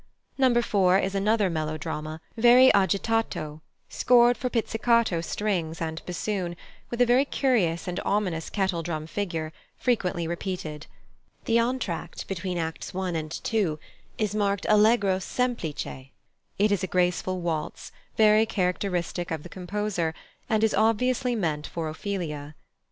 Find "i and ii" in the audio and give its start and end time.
12.95-13.77